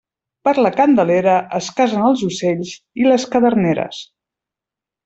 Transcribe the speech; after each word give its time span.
Per 0.47 0.53
la 0.65 0.71
Candelera 0.77 1.35
es 1.59 1.69
casen 1.81 2.07
els 2.09 2.25
ocells 2.31 2.73
i 3.05 3.09
les 3.13 3.31
caderneres. 3.37 4.05